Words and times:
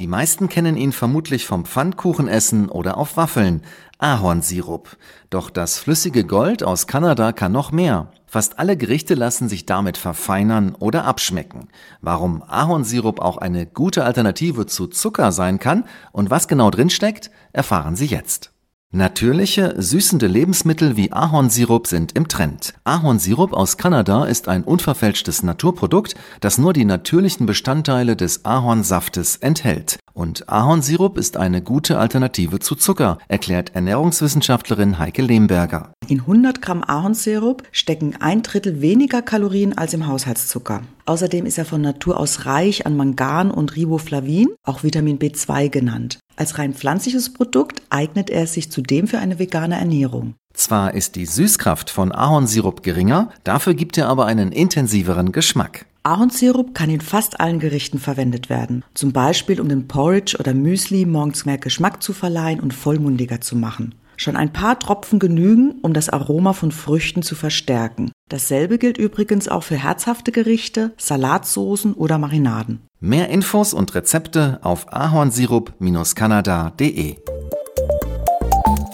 Die 0.00 0.06
meisten 0.06 0.48
kennen 0.48 0.78
ihn 0.78 0.92
vermutlich 0.92 1.44
vom 1.44 1.66
Pfannkuchenessen 1.66 2.70
oder 2.70 2.96
auf 2.96 3.18
Waffeln, 3.18 3.60
Ahornsirup. 3.98 4.96
Doch 5.28 5.50
das 5.50 5.76
flüssige 5.76 6.24
Gold 6.24 6.62
aus 6.62 6.86
Kanada 6.86 7.32
kann 7.32 7.52
noch 7.52 7.70
mehr. 7.70 8.10
Fast 8.26 8.58
alle 8.58 8.78
Gerichte 8.78 9.12
lassen 9.12 9.50
sich 9.50 9.66
damit 9.66 9.98
verfeinern 9.98 10.74
oder 10.74 11.04
abschmecken. 11.04 11.68
Warum 12.00 12.42
Ahornsirup 12.42 13.20
auch 13.20 13.36
eine 13.36 13.66
gute 13.66 14.04
Alternative 14.04 14.64
zu 14.64 14.86
Zucker 14.86 15.32
sein 15.32 15.58
kann 15.58 15.84
und 16.12 16.30
was 16.30 16.48
genau 16.48 16.70
drinsteckt, 16.70 17.30
erfahren 17.52 17.94
Sie 17.94 18.06
jetzt. 18.06 18.52
Natürliche, 18.92 19.76
süßende 19.78 20.26
Lebensmittel 20.26 20.96
wie 20.96 21.12
Ahornsirup 21.12 21.86
sind 21.86 22.16
im 22.16 22.26
Trend. 22.26 22.74
Ahornsirup 22.82 23.52
aus 23.52 23.76
Kanada 23.76 24.24
ist 24.24 24.48
ein 24.48 24.64
unverfälschtes 24.64 25.44
Naturprodukt, 25.44 26.16
das 26.40 26.58
nur 26.58 26.72
die 26.72 26.84
natürlichen 26.84 27.46
Bestandteile 27.46 28.16
des 28.16 28.44
Ahornsaftes 28.44 29.36
enthält. 29.36 30.00
Und 30.12 30.48
Ahornsirup 30.48 31.18
ist 31.18 31.36
eine 31.36 31.62
gute 31.62 32.00
Alternative 32.00 32.58
zu 32.58 32.74
Zucker, 32.74 33.18
erklärt 33.28 33.76
Ernährungswissenschaftlerin 33.76 34.98
Heike 34.98 35.22
Lehmberger. 35.22 35.92
In 36.10 36.22
100 36.22 36.60
Gramm 36.60 36.82
Ahornsirup 36.82 37.62
stecken 37.70 38.16
ein 38.18 38.42
Drittel 38.42 38.80
weniger 38.80 39.22
Kalorien 39.22 39.78
als 39.78 39.94
im 39.94 40.08
Haushaltszucker. 40.08 40.82
Außerdem 41.06 41.46
ist 41.46 41.56
er 41.56 41.64
von 41.64 41.82
Natur 41.82 42.18
aus 42.18 42.46
reich 42.46 42.84
an 42.84 42.96
Mangan 42.96 43.52
und 43.52 43.76
Riboflavin, 43.76 44.48
auch 44.64 44.82
Vitamin 44.82 45.20
B2 45.20 45.68
genannt. 45.68 46.18
Als 46.34 46.58
rein 46.58 46.74
pflanzliches 46.74 47.32
Produkt 47.32 47.82
eignet 47.90 48.28
er 48.28 48.48
sich 48.48 48.72
zudem 48.72 49.06
für 49.06 49.20
eine 49.20 49.38
vegane 49.38 49.78
Ernährung. 49.78 50.34
Zwar 50.52 50.94
ist 50.94 51.14
die 51.14 51.26
Süßkraft 51.26 51.90
von 51.90 52.10
Ahornsirup 52.10 52.82
geringer, 52.82 53.30
dafür 53.44 53.74
gibt 53.74 53.96
er 53.96 54.08
aber 54.08 54.26
einen 54.26 54.50
intensiveren 54.50 55.30
Geschmack. 55.30 55.86
Ahornsirup 56.02 56.74
kann 56.74 56.90
in 56.90 57.00
fast 57.00 57.38
allen 57.38 57.60
Gerichten 57.60 58.00
verwendet 58.00 58.50
werden, 58.50 58.84
zum 58.94 59.12
Beispiel 59.12 59.60
um 59.60 59.68
den 59.68 59.86
Porridge 59.86 60.38
oder 60.40 60.54
Müsli 60.54 61.06
morgens 61.06 61.44
mehr 61.44 61.58
Geschmack 61.58 62.02
zu 62.02 62.12
verleihen 62.12 62.58
und 62.58 62.74
vollmundiger 62.74 63.40
zu 63.40 63.54
machen. 63.54 63.94
Schon 64.20 64.36
ein 64.36 64.52
paar 64.52 64.78
Tropfen 64.78 65.18
genügen, 65.18 65.80
um 65.80 65.94
das 65.94 66.10
Aroma 66.10 66.52
von 66.52 66.72
Früchten 66.72 67.22
zu 67.22 67.34
verstärken. 67.34 68.12
Dasselbe 68.28 68.76
gilt 68.76 68.98
übrigens 68.98 69.48
auch 69.48 69.62
für 69.62 69.76
herzhafte 69.76 70.30
Gerichte, 70.30 70.92
Salatsoßen 70.98 71.94
oder 71.94 72.18
Marinaden. 72.18 72.82
Mehr 73.00 73.30
Infos 73.30 73.72
und 73.72 73.94
Rezepte 73.94 74.58
auf 74.60 74.92
ahornsirup-kanada.de. 74.92 77.16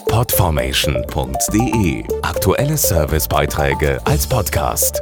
Podformation.de 0.07 2.05
Aktuelle 2.21 2.77
Servicebeiträge 2.77 3.99
als 4.05 4.27
Podcast. 4.27 5.01